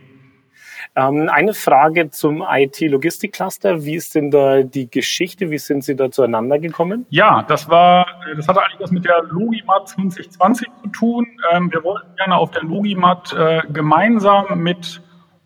Ähm, 0.94 1.30
eine 1.32 1.54
Frage 1.54 2.10
zum 2.10 2.44
IT-Logistik-Cluster. 2.46 3.82
Wie 3.84 3.94
ist 3.94 4.14
denn 4.14 4.30
da 4.30 4.62
die 4.62 4.90
Geschichte? 4.90 5.50
Wie 5.50 5.58
sind 5.58 5.84
Sie 5.84 5.96
da 5.96 6.10
zueinander 6.10 6.58
gekommen? 6.58 7.06
Ja, 7.08 7.42
das 7.48 7.68
war, 7.70 8.06
das 8.36 8.46
hatte 8.46 8.62
eigentlich 8.62 8.80
was 8.80 8.90
mit 8.90 9.06
der 9.06 9.22
Logimat 9.22 9.88
2020 9.88 10.68
zu 10.82 10.88
tun. 10.90 11.26
Ähm, 11.50 11.72
wir 11.72 11.82
wollten 11.82 12.14
gerne 12.16 12.36
auf 12.36 12.50
der 12.50 12.62
Logimat 12.64 13.32
äh, 13.32 13.62
gemeinsam 13.72 14.62
mit 14.62 15.00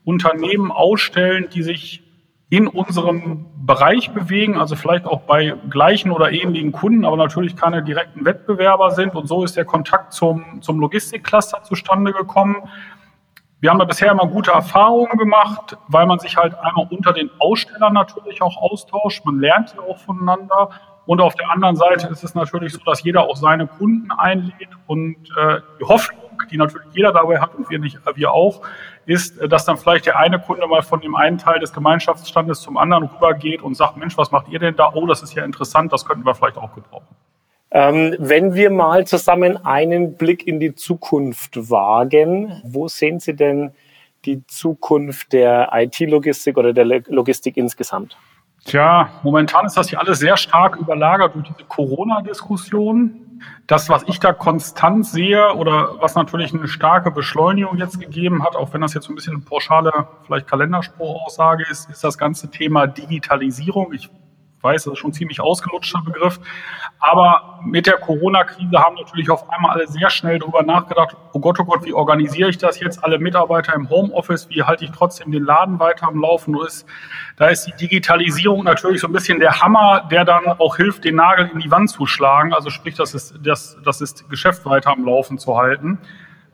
Unternehmen 0.05 0.73
ausstellen, 0.73 1.49
die 1.53 1.63
sich 1.63 2.03
in 2.49 2.69
unserem 2.69 3.47
Bereich 3.57 4.13
bewegen, 4.13 4.57
also 4.57 4.77
vielleicht 4.77 5.05
auch 5.05 5.23
bei 5.23 5.55
gleichen 5.69 6.13
oder 6.13 6.31
ähnlichen 6.31 6.71
Kunden, 6.71 7.05
aber 7.05 7.17
natürlich 7.17 7.57
keine 7.57 7.83
direkten 7.83 8.25
Wettbewerber 8.25 8.93
sind. 8.93 9.17
Und 9.17 9.27
so 9.27 9.43
ist 9.43 9.57
der 9.57 9.65
Kontakt 9.65 10.13
zum, 10.13 10.63
zum 10.63 10.79
Logistikcluster 10.79 11.65
zustande 11.65 12.13
gekommen. 12.13 12.57
Wir 13.59 13.71
haben 13.71 13.79
da 13.79 13.85
bisher 13.85 14.13
immer 14.13 14.29
gute 14.29 14.53
Erfahrungen 14.53 15.19
gemacht, 15.19 15.77
weil 15.89 16.07
man 16.07 16.21
sich 16.21 16.37
halt 16.37 16.55
einmal 16.55 16.87
unter 16.91 17.13
den 17.13 17.31
Ausstellern 17.39 17.95
natürlich 17.95 18.41
auch 18.43 18.57
austauscht. 18.59 19.25
Man 19.25 19.41
lernt 19.41 19.75
ja 19.75 19.83
auch 19.83 19.99
voneinander 19.99 20.71
Und 21.07 21.21
auf 21.21 21.35
der 21.35 21.51
anderen 21.51 21.77
Seite 21.77 22.09
ist 22.09 22.25
es 22.25 22.35
natürlich 22.35 22.73
so, 22.73 22.81
dass 22.85 23.03
jeder 23.03 23.23
auch 23.23 23.37
seine 23.37 23.67
Kunden 23.67 24.11
einlädt 24.11 24.71
und 24.87 25.17
äh, 25.37 25.61
die 25.81 25.85
Hoffnung, 25.85 26.21
die 26.51 26.57
natürlich 26.57 26.89
jeder 26.93 27.13
dabei 27.13 27.41
hat 27.41 27.55
und 27.55 27.71
wir 27.71 27.79
nicht, 27.79 27.99
wir 28.15 28.33
auch, 28.33 28.63
ist, 29.07 29.41
dass 29.49 29.65
dann 29.65 29.77
vielleicht 29.77 30.07
der 30.07 30.19
eine 30.19 30.41
Kunde 30.41 30.67
mal 30.67 30.83
von 30.83 31.01
dem 31.01 31.15
einen 31.15 31.39
Teil 31.39 31.61
des 31.61 31.73
Gemeinschaftsstandes 31.73 32.61
zum 32.61 32.77
anderen 32.77 33.05
rübergeht 33.05 33.63
und 33.63 33.77
sagt, 33.77 33.97
Mensch, 33.97 34.19
was 34.19 34.33
macht 34.33 34.49
ihr 34.49 34.59
denn 34.59 34.75
da? 34.75 34.93
Oh, 34.95 35.07
das 35.07 35.23
ist 35.23 35.35
ja 35.35 35.45
interessant, 35.45 35.93
das 35.93 36.05
könnten 36.05 36.27
wir 36.27 36.35
vielleicht 36.35 36.59
auch 36.59 36.75
gebrauchen. 36.75 37.07
Ähm, 37.71 38.17
wenn 38.19 38.55
wir 38.55 38.71
mal 38.71 39.07
zusammen 39.07 39.65
einen 39.65 40.17
Blick 40.17 40.47
in 40.47 40.61
die 40.61 40.75
Zukunft 40.75 41.71
wagen, 41.71 42.61
wo 42.65 42.89
sehen 42.89 43.21
Sie 43.21 43.35
denn 43.35 43.73
die 44.25 44.45
Zukunft 44.47 45.33
der 45.33 45.71
IT-Logistik 45.73 46.57
oder 46.57 46.73
der 46.73 46.85
Logistik 46.85 47.57
insgesamt? 47.57 48.17
Tja, 48.67 49.11
momentan 49.23 49.65
ist 49.65 49.77
das 49.77 49.91
hier 49.91 50.01
alles 50.01 50.19
sehr 50.19 50.37
stark 50.37 50.77
überlagert 50.77 51.37
durch 51.37 51.47
diese 51.47 51.63
Corona-Diskussion. 51.69 53.23
Das, 53.69 53.89
was 53.89 54.03
ich 54.09 54.19
da 54.19 54.33
konstant 54.33 55.07
sehe 55.07 55.55
oder 55.55 56.01
was 56.01 56.17
natürlich 56.17 56.53
eine 56.53 56.67
starke 56.67 57.13
Beschleunigung 57.13 57.79
jetzt 57.79 58.01
gegeben 58.01 58.43
hat, 58.43 58.57
auch 58.57 58.73
wenn 58.73 58.81
das 58.81 58.93
jetzt 58.95 59.09
ein 59.09 59.15
bisschen 59.15 59.35
eine 59.35 59.45
pauschale, 59.45 60.09
vielleicht 60.25 60.49
Kalenderspruchaussage 60.49 61.65
ist, 61.71 61.89
ist 61.91 62.03
das 62.03 62.19
ganze 62.19 62.51
Thema 62.51 62.89
Digitalisierung. 62.89 63.93
Ich 63.93 64.11
weiß, 64.67 64.85
das 64.85 64.95
ist 64.95 64.99
schon 64.99 65.11
ein 65.11 65.15
ziemlich 65.15 65.41
ausgelutschter 65.41 66.03
Begriff. 66.05 66.41
Aber 66.99 67.61
mit 67.65 67.87
der 67.87 67.99
Corona-Krise 67.99 68.79
haben 68.79 68.97
natürlich 68.97 69.31
auf 69.31 69.49
einmal 69.51 69.73
alle 69.73 69.87
sehr 69.87 70.11
schnell 70.11 70.39
darüber 70.39 70.63
nachgedacht, 70.63 71.17
oh 71.33 71.41
Gott, 71.41 71.59
oh 71.61 71.65
Gott, 71.65 71.85
wie 71.85 71.93
organisiere 71.93 72.51
ich 72.51 72.59
das 72.59 72.81
jetzt? 72.81 73.05
Alle 73.05 73.19
Mitarbeiter 73.19 73.75
im 73.75 73.89
Homeoffice, 73.89 74.49
wie 74.51 74.63
halte 74.63 74.85
ich 74.85 74.91
trotzdem 74.91 75.31
den 75.31 75.45
Laden 75.45 75.79
weiter 75.79 76.09
am 76.09 76.21
Laufen? 76.21 76.53
Nur 76.53 76.67
ist, 76.67 76.87
da 77.37 77.49
ist 77.49 77.67
die 77.67 77.77
Digitalisierung 77.77 78.65
natürlich 78.65 79.01
so 79.01 79.07
ein 79.07 79.13
bisschen 79.13 79.39
der 79.41 79.61
Hammer, 79.61 80.09
der 80.11 80.25
dann 80.25 80.47
auch 80.47 80.77
hilft, 80.77 81.05
den 81.05 81.17
Nagel 81.17 81.51
in 81.53 81.61
die 81.61 81.71
Wand 81.71 81.91
zu 81.91 82.07
schlagen. 82.07 82.53
Also 82.53 82.71
sprich, 82.71 82.97
das 82.97 83.15
ist, 83.15 83.39
das, 83.43 83.79
das 83.85 84.01
ist 84.01 84.29
Geschäft 84.29 84.65
weiter 84.65 84.91
am 84.91 85.05
Laufen 85.05 85.39
zu 85.39 85.57
halten 85.57 85.99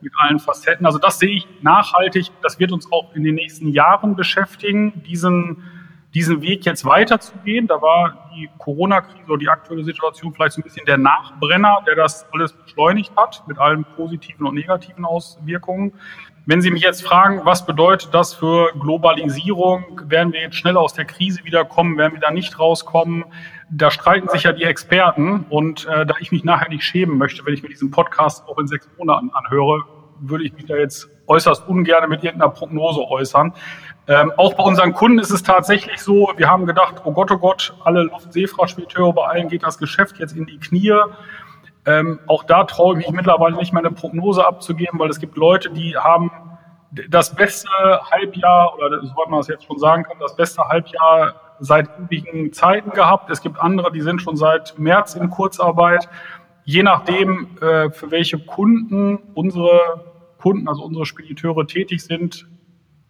mit 0.02 0.12
allen 0.18 0.38
Facetten. 0.38 0.84
Also 0.84 0.98
das 0.98 1.18
sehe 1.18 1.36
ich 1.36 1.46
nachhaltig. 1.62 2.26
Das 2.42 2.58
wird 2.58 2.72
uns 2.72 2.90
auch 2.92 3.14
in 3.14 3.22
den 3.22 3.36
nächsten 3.36 3.68
Jahren 3.68 4.16
beschäftigen, 4.16 5.02
diesen 5.06 5.62
diesen 6.14 6.42
Weg 6.42 6.64
jetzt 6.64 6.84
weiterzugehen. 6.84 7.66
Da 7.66 7.80
war 7.80 8.30
die 8.34 8.48
Corona-Krise 8.58 9.24
oder 9.28 9.38
die 9.38 9.48
aktuelle 9.48 9.84
Situation 9.84 10.32
vielleicht 10.34 10.52
so 10.52 10.60
ein 10.60 10.64
bisschen 10.64 10.86
der 10.86 10.98
Nachbrenner, 10.98 11.82
der 11.86 11.96
das 11.96 12.26
alles 12.32 12.52
beschleunigt 12.52 13.12
hat, 13.16 13.42
mit 13.46 13.58
allen 13.58 13.84
positiven 13.96 14.46
und 14.46 14.54
negativen 14.54 15.04
Auswirkungen. 15.04 15.92
Wenn 16.44 16.60
Sie 16.60 16.72
mich 16.72 16.82
jetzt 16.82 17.04
fragen, 17.04 17.42
was 17.44 17.64
bedeutet 17.64 18.12
das 18.12 18.34
für 18.34 18.72
Globalisierung? 18.72 20.00
Werden 20.06 20.32
wir 20.32 20.40
jetzt 20.40 20.56
schnell 20.56 20.76
aus 20.76 20.92
der 20.92 21.04
Krise 21.04 21.44
wiederkommen? 21.44 21.96
Werden 21.96 22.14
wir 22.14 22.20
da 22.20 22.32
nicht 22.32 22.58
rauskommen? 22.58 23.24
Da 23.70 23.92
streiten 23.92 24.28
sich 24.28 24.42
ja 24.42 24.52
die 24.52 24.64
Experten. 24.64 25.46
Und 25.50 25.86
äh, 25.86 26.04
da 26.04 26.14
ich 26.18 26.32
mich 26.32 26.42
nachher 26.42 26.68
nicht 26.68 26.82
schämen 26.82 27.16
möchte, 27.16 27.46
wenn 27.46 27.54
ich 27.54 27.62
mir 27.62 27.68
diesen 27.68 27.92
Podcast 27.92 28.46
auch 28.48 28.58
in 28.58 28.66
sechs 28.66 28.88
Monaten 28.98 29.30
anhöre, 29.30 29.84
würde 30.22 30.44
ich 30.44 30.52
mich 30.54 30.66
da 30.66 30.76
jetzt 30.76 31.08
äußerst 31.26 31.68
ungern 31.68 32.08
mit 32.08 32.24
irgendeiner 32.24 32.50
Prognose 32.50 33.00
äußern. 33.00 33.52
Ähm, 34.08 34.32
auch 34.36 34.54
bei 34.54 34.64
unseren 34.64 34.92
Kunden 34.92 35.18
ist 35.18 35.30
es 35.30 35.42
tatsächlich 35.42 36.00
so, 36.00 36.32
wir 36.36 36.48
haben 36.48 36.66
gedacht, 36.66 37.02
oh 37.04 37.12
Gott, 37.12 37.30
oh 37.30 37.38
Gott, 37.38 37.74
alle 37.84 38.02
Luftseefrachtspediteure, 38.04 39.12
bei 39.12 39.24
allen 39.24 39.48
geht 39.48 39.62
das 39.62 39.78
Geschäft 39.78 40.18
jetzt 40.18 40.36
in 40.36 40.46
die 40.46 40.58
Knie. 40.58 40.92
Ähm, 41.86 42.20
auch 42.26 42.44
da 42.44 42.64
traue 42.64 42.98
ich 42.98 43.06
mich 43.06 43.14
mittlerweile 43.14 43.56
nicht 43.56 43.72
mehr 43.72 43.84
eine 43.84 43.92
Prognose 43.92 44.46
abzugeben, 44.46 44.98
weil 44.98 45.10
es 45.10 45.20
gibt 45.20 45.36
Leute, 45.36 45.70
die 45.70 45.96
haben 45.96 46.30
das 47.08 47.34
beste 47.34 47.68
Halbjahr, 48.10 48.74
oder 48.76 49.00
soweit 49.02 49.28
man 49.28 49.40
das 49.40 49.48
jetzt 49.48 49.64
schon 49.64 49.78
sagen 49.78 50.02
kann, 50.02 50.16
das 50.20 50.36
beste 50.36 50.62
Halbjahr 50.62 51.34
seit 51.58 51.88
ewigen 51.98 52.52
Zeiten 52.52 52.90
gehabt. 52.90 53.30
Es 53.30 53.40
gibt 53.40 53.58
andere, 53.58 53.92
die 53.92 54.00
sind 54.00 54.20
schon 54.20 54.36
seit 54.36 54.78
März 54.78 55.14
in 55.14 55.30
Kurzarbeit. 55.30 56.08
Je 56.64 56.82
nachdem, 56.82 57.56
äh, 57.60 57.90
für 57.90 58.10
welche 58.10 58.38
Kunden 58.38 59.18
unsere 59.34 60.11
Kunden, 60.42 60.68
also 60.68 60.82
unsere 60.82 61.06
Spediteure 61.06 61.66
tätig 61.66 62.02
sind, 62.02 62.48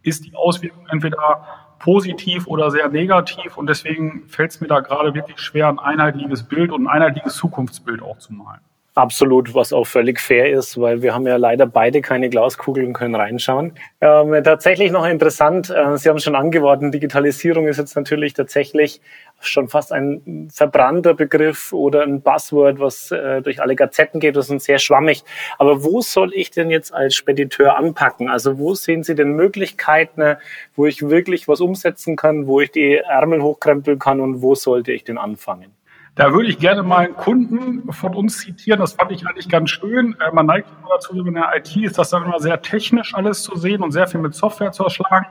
ist 0.03 0.27
die 0.27 0.35
Auswirkung 0.35 0.87
entweder 0.89 1.47
positiv 1.79 2.47
oder 2.47 2.71
sehr 2.71 2.89
negativ. 2.91 3.57
Und 3.57 3.69
deswegen 3.69 4.29
fällt 4.29 4.51
es 4.51 4.61
mir 4.61 4.69
da 4.69 4.81
gerade 4.81 5.15
wirklich 5.15 5.39
schwer, 5.39 5.69
ein 5.69 5.79
einheitliches 5.79 6.43
Bild 6.43 6.71
und 6.71 6.87
ein 6.87 6.89
einheitliches 6.89 7.37
Zukunftsbild 7.37 8.03
auch 8.03 8.19
zu 8.19 8.35
malen. 8.35 8.61
Absolut, 8.95 9.55
was 9.55 9.73
auch 9.73 9.87
völlig 9.87 10.21
fair 10.21 10.51
ist, 10.51 10.79
weil 10.79 11.01
wir 11.01 11.15
haben 11.15 11.27
ja 11.27 11.37
leider 11.37 11.65
beide 11.65 12.03
keine 12.03 12.29
Glaskugel 12.29 12.85
und 12.85 12.93
können 12.93 13.15
reinschauen. 13.15 13.73
Ähm, 14.03 14.45
tatsächlich 14.45 14.93
noch 14.93 15.07
interessant, 15.07 15.71
äh, 15.71 15.97
Sie 15.97 16.11
haben 16.11 16.19
schon 16.19 16.35
angeworfen, 16.35 16.93
Digitalisierung 16.93 17.69
ist 17.69 17.79
jetzt 17.79 17.97
natürlich 17.97 18.35
tatsächlich 18.35 19.01
schon 19.41 19.69
fast 19.69 19.93
ein 19.93 20.51
verbrannter 20.53 21.15
Begriff 21.15 21.73
oder 21.73 22.03
ein 22.03 22.21
Buzzword, 22.21 22.81
was 22.81 23.11
äh, 23.11 23.41
durch 23.41 23.63
alle 23.63 23.77
Gazetten 23.77 24.21
geht, 24.21 24.37
das 24.37 24.51
ist 24.51 24.65
sehr 24.65 24.79
schwammig. 24.79 25.25
Aber 25.59 25.83
wo 25.83 26.03
soll 26.03 26.35
ich 26.35 26.51
denn 26.51 26.71
jetzt 26.71 26.93
als 26.93 27.15
Spediteur 27.15 27.79
anpacken? 27.79 28.29
Also 28.29 28.59
wo 28.59 28.75
sehen 28.75 29.05
Sie 29.05 29.15
denn 29.15 29.33
Möglichkeiten, 29.33 30.37
wo 30.77 30.85
ich 30.85 31.09
wirklich 31.09 31.49
was 31.49 31.63
umsetzen 31.63 32.15
kann, 32.17 32.47
wo 32.47 32.61
ich 32.61 32.71
die 32.73 32.97
Ärmel 32.97 33.43
hochkrempeln 33.43 33.99
kann 33.99 34.21
und 34.21 34.43
wo 34.43 34.55
sollte 34.55 34.93
ich 34.93 35.05
denn 35.05 35.17
anfangen? 35.17 35.73
Da 36.15 36.31
würde 36.35 36.49
ich 36.49 36.59
gerne 36.59 36.83
mal 36.83 37.07
einen 37.07 37.17
Kunden 37.17 37.91
von 37.91 38.15
uns 38.15 38.39
zitieren. 38.39 38.81
Das 38.81 38.93
fand 38.93 39.13
ich 39.13 39.27
eigentlich 39.27 39.49
ganz 39.49 39.71
schön. 39.71 40.15
Äh, 40.21 40.31
man 40.33 40.45
neigt 40.45 40.69
immer 40.69 40.91
dazu, 40.95 41.15
in 41.15 41.35
der 41.35 41.51
IT 41.57 41.75
ist 41.77 41.99
das 41.99 42.11
dann 42.11 42.25
immer 42.25 42.39
sehr 42.39 42.61
technisch 42.61 43.15
alles 43.15 43.43
zu 43.43 43.57
sehen 43.57 43.83
und 43.83 43.93
sehr 43.93 44.07
viel 44.07 44.21
mit 44.21 44.35
Software 44.35 44.73
zu 44.73 44.85
erschlagen. 44.85 45.27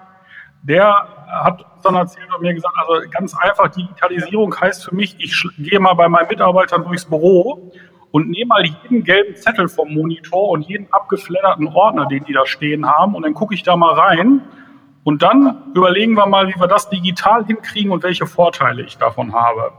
Der 0.64 1.08
hat 1.28 1.66
dann 1.84 1.96
erzählt 1.96 2.28
und 2.34 2.42
mir 2.42 2.54
gesagt, 2.54 2.74
also 2.78 3.10
ganz 3.10 3.36
einfach, 3.36 3.70
Digitalisierung 3.70 4.60
heißt 4.60 4.86
für 4.86 4.96
mich, 4.96 5.16
ich 5.20 5.44
gehe 5.58 5.80
mal 5.80 5.94
bei 5.94 6.10
meinen 6.10 6.28
Mitarbeitern 6.28 6.84
durchs 6.84 7.06
Büro 7.06 7.72
und 8.12 8.30
nehme 8.30 8.48
mal 8.48 8.66
jeden 8.66 9.04
gelben 9.04 9.36
Zettel 9.36 9.68
vom 9.68 9.94
Monitor 9.94 10.50
und 10.50 10.64
jeden 10.64 10.92
abgefledderten 10.92 11.68
Ordner, 11.68 12.08
den 12.08 12.26
die 12.26 12.34
da 12.34 12.46
stehen 12.46 12.86
haben, 12.86 13.16
und 13.16 13.24
dann 13.24 13.34
gucke 13.34 13.56
ich 13.56 13.64
da 13.64 13.76
mal 13.76 13.94
rein 13.94 14.42
und 15.04 15.24
dann 15.24 15.72
überlegen 15.74 16.14
wir 16.14 16.28
mal, 16.28 16.48
wie 16.48 16.60
wir 16.60 16.68
das 16.68 16.90
digital 16.90 17.46
hinkriegen 17.46 17.92
und 17.92 18.04
welche 18.04 18.28
Vorteile 18.28 18.84
ich 18.84 18.98
davon 18.98 19.34
habe. 19.34 19.72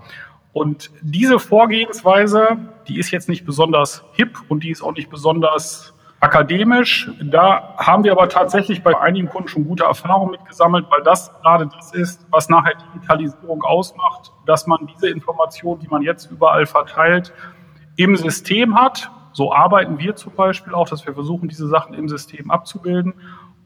Und 0.52 0.90
diese 1.00 1.38
Vorgehensweise, 1.38 2.58
die 2.86 2.98
ist 2.98 3.10
jetzt 3.10 3.28
nicht 3.28 3.46
besonders 3.46 4.04
hip 4.12 4.38
und 4.48 4.64
die 4.64 4.70
ist 4.70 4.82
auch 4.82 4.92
nicht 4.92 5.08
besonders 5.08 5.94
akademisch. 6.20 7.10
Da 7.20 7.74
haben 7.78 8.04
wir 8.04 8.12
aber 8.12 8.28
tatsächlich 8.28 8.82
bei 8.82 8.98
einigen 8.98 9.28
Kunden 9.28 9.48
schon 9.48 9.66
gute 9.66 9.84
Erfahrungen 9.84 10.32
mitgesammelt, 10.32 10.86
weil 10.90 11.02
das 11.02 11.32
gerade 11.40 11.66
das 11.66 11.92
ist, 11.94 12.26
was 12.30 12.48
nachher 12.48 12.74
Digitalisierung 12.94 13.62
ausmacht, 13.62 14.30
dass 14.46 14.66
man 14.66 14.86
diese 14.86 15.08
Informationen, 15.08 15.80
die 15.80 15.88
man 15.88 16.02
jetzt 16.02 16.30
überall 16.30 16.66
verteilt, 16.66 17.32
im 17.96 18.16
System 18.16 18.76
hat. 18.78 19.10
So 19.32 19.52
arbeiten 19.52 19.98
wir 19.98 20.14
zum 20.14 20.34
Beispiel 20.34 20.74
auch, 20.74 20.88
dass 20.88 21.06
wir 21.06 21.14
versuchen, 21.14 21.48
diese 21.48 21.66
Sachen 21.66 21.94
im 21.94 22.08
System 22.08 22.50
abzubilden 22.50 23.14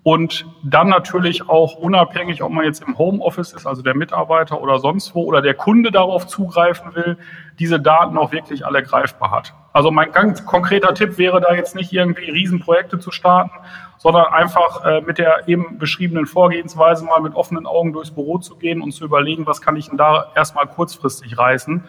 und 0.06 0.46
dann 0.62 0.88
natürlich 0.88 1.48
auch 1.48 1.74
unabhängig, 1.74 2.40
ob 2.40 2.52
man 2.52 2.64
jetzt 2.64 2.80
im 2.80 2.96
Homeoffice 2.96 3.52
ist, 3.52 3.66
also 3.66 3.82
der 3.82 3.96
Mitarbeiter 3.96 4.62
oder 4.62 4.78
sonst 4.78 5.16
wo, 5.16 5.24
oder 5.24 5.42
der 5.42 5.54
Kunde 5.54 5.90
darauf 5.90 6.28
zugreifen 6.28 6.94
will, 6.94 7.18
diese 7.58 7.80
Daten 7.80 8.16
auch 8.16 8.30
wirklich 8.30 8.64
alle 8.64 8.84
greifbar 8.84 9.32
hat. 9.32 9.52
Also 9.72 9.90
mein 9.90 10.12
ganz 10.12 10.46
konkreter 10.46 10.94
Tipp 10.94 11.18
wäre 11.18 11.40
da 11.40 11.54
jetzt 11.54 11.74
nicht 11.74 11.92
irgendwie 11.92 12.30
Riesenprojekte 12.30 13.00
zu 13.00 13.10
starten, 13.10 13.50
sondern 13.98 14.26
einfach 14.26 14.84
äh, 14.84 15.00
mit 15.00 15.18
der 15.18 15.48
eben 15.48 15.76
beschriebenen 15.76 16.26
Vorgehensweise 16.26 17.04
mal 17.04 17.20
mit 17.20 17.34
offenen 17.34 17.66
Augen 17.66 17.92
durchs 17.92 18.12
Büro 18.12 18.38
zu 18.38 18.54
gehen 18.54 18.82
und 18.82 18.92
zu 18.92 19.04
überlegen, 19.04 19.44
was 19.44 19.60
kann 19.60 19.74
ich 19.74 19.88
denn 19.88 19.98
da 19.98 20.30
erstmal 20.36 20.68
kurzfristig 20.68 21.36
reißen, 21.36 21.82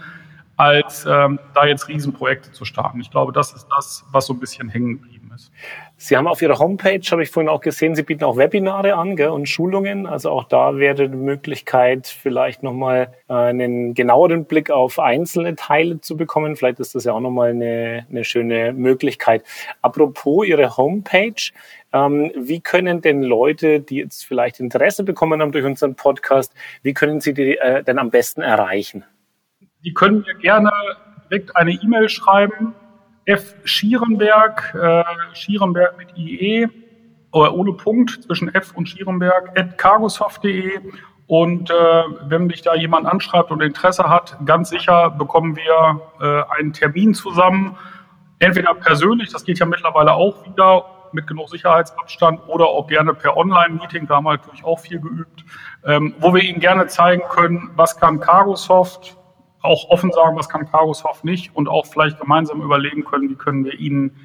als 0.55 1.05
ähm, 1.07 1.37
da 1.53 1.67
jetzt 1.67 1.87
Riesenprojekte 1.87 2.51
zu 2.51 2.65
starten. 2.65 2.99
Ich 2.99 3.11
glaube, 3.11 3.31
das 3.31 3.53
ist 3.53 3.67
das, 3.69 4.07
was 4.11 4.25
so 4.25 4.33
ein 4.33 4.39
bisschen 4.39 4.69
hängen 4.69 5.03
geblieben 5.03 5.16
ist. 5.37 5.51
Sie 5.95 6.15
haben 6.15 6.27
auf 6.27 6.41
Ihrer 6.41 6.59
Homepage, 6.59 7.01
habe 7.11 7.23
ich 7.23 7.31
vorhin 7.31 7.49
auch 7.49 7.61
gesehen, 7.61 7.95
Sie 7.95 8.03
bieten 8.03 8.23
auch 8.23 8.37
Webinare 8.37 8.95
an 8.95 9.15
gell, 9.15 9.29
und 9.29 9.47
Schulungen. 9.47 10.05
Also 10.05 10.29
auch 10.29 10.43
da 10.43 10.77
wäre 10.77 11.09
die 11.09 11.15
Möglichkeit, 11.15 12.07
vielleicht 12.07 12.61
nochmal 12.61 13.13
äh, 13.29 13.33
einen 13.33 13.93
genaueren 13.93 14.45
Blick 14.45 14.69
auf 14.69 14.99
einzelne 14.99 15.55
Teile 15.55 16.01
zu 16.01 16.17
bekommen. 16.17 16.55
Vielleicht 16.55 16.79
ist 16.79 16.93
das 16.93 17.05
ja 17.05 17.13
auch 17.13 17.19
nochmal 17.19 17.51
eine, 17.51 18.05
eine 18.09 18.23
schöne 18.23 18.73
Möglichkeit. 18.73 19.43
Apropos 19.81 20.45
Ihre 20.45 20.77
Homepage, 20.77 21.51
ähm, 21.93 22.31
wie 22.35 22.59
können 22.59 23.01
denn 23.01 23.23
Leute, 23.23 23.79
die 23.79 23.97
jetzt 23.97 24.25
vielleicht 24.25 24.59
Interesse 24.59 25.03
bekommen 25.03 25.41
haben 25.41 25.51
durch 25.51 25.65
unseren 25.65 25.95
Podcast, 25.95 26.53
wie 26.83 26.93
können 26.93 27.21
Sie 27.21 27.33
die 27.33 27.57
äh, 27.57 27.83
denn 27.83 27.97
am 27.97 28.11
besten 28.11 28.41
erreichen? 28.41 29.03
Die 29.83 29.93
können 29.93 30.19
mir 30.27 30.35
gerne 30.35 30.71
direkt 31.29 31.55
eine 31.55 31.71
E-Mail 31.71 32.09
schreiben 32.09 32.75
F. 33.27 33.55
Schierenberg, 33.65 34.73
äh, 34.73 35.03
Schierenberg 35.33 35.97
mit 35.97 36.17
IE, 36.17 36.67
oder 37.33 37.53
ohne 37.53 37.73
Punkt 37.73 38.23
zwischen 38.23 38.53
F 38.55 38.73
und 38.75 38.87
Schierenberg, 38.87 39.51
at 39.59 39.77
cargosoft.de. 39.77 40.79
Und 41.27 41.69
äh, 41.69 41.73
wenn 42.29 42.47
mich 42.47 42.61
da 42.61 42.73
jemand 42.73 43.05
anschreibt 43.05 43.51
und 43.51 43.61
Interesse 43.61 44.09
hat, 44.09 44.37
ganz 44.45 44.69
sicher 44.69 45.09
bekommen 45.09 45.57
wir 45.57 46.01
äh, 46.21 46.57
einen 46.57 46.71
Termin 46.71 47.13
zusammen. 47.13 47.75
Entweder 48.39 48.73
persönlich, 48.75 49.29
das 49.29 49.43
geht 49.43 49.59
ja 49.59 49.65
mittlerweile 49.65 50.13
auch 50.13 50.45
wieder 50.45 50.85
mit 51.11 51.27
genug 51.27 51.49
Sicherheitsabstand, 51.49 52.47
oder 52.47 52.67
auch 52.67 52.87
gerne 52.87 53.13
per 53.13 53.35
Online-Meeting, 53.35 54.07
da 54.07 54.15
haben 54.15 54.25
wir 54.25 54.37
natürlich 54.37 54.63
auch 54.63 54.79
viel 54.79 54.99
geübt, 54.99 55.43
ähm, 55.85 56.15
wo 56.19 56.33
wir 56.33 56.43
Ihnen 56.43 56.59
gerne 56.59 56.87
zeigen 56.87 57.23
können, 57.29 57.71
was 57.75 57.97
kann 57.97 58.19
Cargosoft, 58.19 59.17
auch 59.67 59.89
offen 59.89 60.11
sagen, 60.11 60.35
was 60.35 60.49
kann 60.49 60.69
Cargosoft 60.69 61.23
nicht 61.23 61.55
und 61.55 61.67
auch 61.67 61.85
vielleicht 61.85 62.19
gemeinsam 62.19 62.61
überlegen 62.61 63.03
können, 63.03 63.29
wie 63.29 63.35
können 63.35 63.65
wir 63.65 63.79
ihnen 63.79 64.15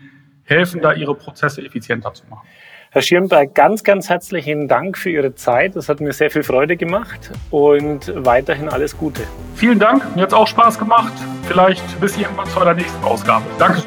helfen, 0.45 0.81
da 0.81 0.93
ihre 0.93 1.15
Prozesse 1.15 1.65
effizienter 1.65 2.15
zu 2.15 2.25
machen. 2.29 2.47
Herr 2.91 3.01
Schirnberg, 3.01 3.55
ganz, 3.55 3.85
ganz 3.85 4.11
herzlichen 4.11 4.69
Dank 4.69 4.99
für 4.99 5.09
Ihre 5.09 5.35
Zeit. 5.35 5.77
Das 5.77 5.89
hat 5.89 6.01
mir 6.01 6.13
sehr 6.13 6.31
viel 6.31 6.43
Freude 6.43 6.77
gemacht 6.77 7.31
und 7.51 8.13
weiterhin 8.15 8.69
alles 8.69 8.99
Gute. 8.99 9.23
Vielen 9.55 9.79
Dank. 9.79 10.15
Mir 10.15 10.23
hat 10.23 10.29
es 10.29 10.35
auch 10.35 10.47
Spaß 10.47 10.79
gemacht. 10.79 11.13
Vielleicht 11.45 12.01
bis 12.03 12.19
irgendwann 12.19 12.49
zu 12.49 12.61
einer 12.61 12.75
nächsten 12.75 13.03
Ausgabe. 13.03 13.45
Danke. 13.59 13.83